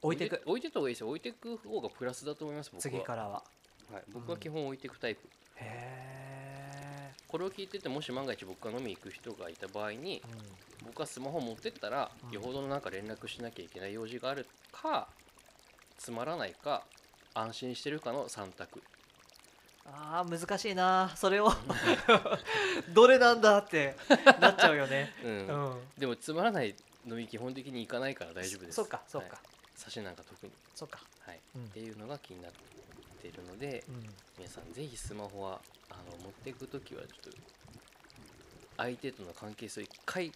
[0.05, 0.41] 置いてく。
[0.45, 1.07] 置いてった方がいいですよ。
[1.09, 2.81] 置いてく方がプラスだと思います僕は。
[2.81, 3.43] 次からは。
[3.91, 5.21] はい、僕は基本置いていくタイプ、
[5.57, 10.21] へこれを聞いててもし万が一僕が飲みに行く人がいた場合にえ、
[10.81, 10.87] うん。
[10.87, 12.31] 僕はスマホ持ってったら、うん。
[12.31, 15.07] よほどのなんか連絡しなきゃいけない用事があるか
[15.97, 16.83] つまらないか
[17.33, 18.81] 安心してるかの3択。
[19.85, 21.11] あー難しいな。
[21.15, 21.51] それを。
[22.93, 23.95] どれなんだって
[24.39, 25.13] なっちゃうよね。
[25.23, 25.81] うん、うん。
[25.97, 26.75] でもつまらない
[27.07, 28.75] 飲み基本的に行かないから大丈夫です。
[28.75, 29.37] そうかそうか、はい、
[29.75, 30.51] 差しなんか特に。
[30.73, 30.99] そうか。
[31.25, 31.65] はい、うん。
[31.65, 32.51] っていうのが気になっ
[33.21, 34.09] ているので、うん。
[34.37, 37.37] 皆さんぜひスマホはあの持っていく時はちょっと
[38.77, 40.31] 相手との関係性を一回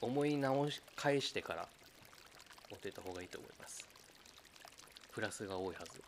[0.00, 1.68] 思い直し返してから
[2.70, 3.86] 持ってた方がいいと思います。
[5.16, 6.02] プラスが多いはず以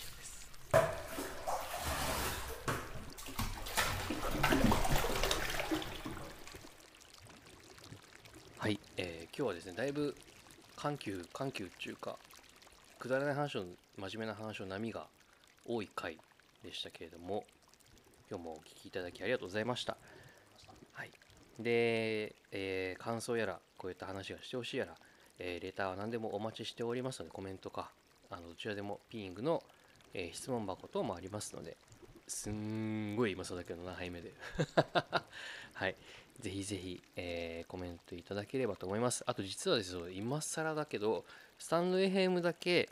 [0.00, 0.48] 上です
[8.56, 10.14] はい、えー今日はですねだいぶ
[10.76, 12.16] 緩急緩急っていうか
[12.98, 13.64] くだらない話の
[13.96, 15.06] 真面目な話の波が
[15.66, 16.18] 多い回
[16.62, 17.44] でしたけれども
[18.30, 19.96] 今日もお聞きいただきありがとうございました。
[20.92, 21.10] はい、
[21.58, 24.94] で、えー感想やらこういった話がしてほしいやら、
[25.38, 27.90] えーレターは何でもお待ちしておりますのでコメントか
[28.30, 29.62] あのどちらでもピーイングの、
[30.12, 31.78] えー質問箱等もありますので
[32.28, 34.32] すんごい今そうだけど7杯目で。
[35.72, 35.96] はい。
[36.40, 41.24] ぜひぜひ、えーコメントいただければと思いますあと実はですよ今更だけど
[41.58, 42.88] スタンド FM だけ、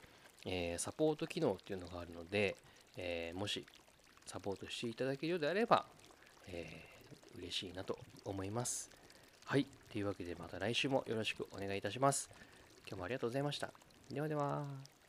[0.47, 2.57] えーサポート機能っていうのがあるので、
[2.97, 3.65] えーもし
[4.27, 5.85] サポートしていただけるようであれば、
[6.49, 6.91] えー
[7.39, 8.91] 嬉しいなと思います。
[9.45, 9.67] はい。
[9.91, 12.29] というわけでまた来週もよろしくお願いいたします。
[12.87, 13.71] 今日もありがとうございました。
[14.11, 15.00] ではでは。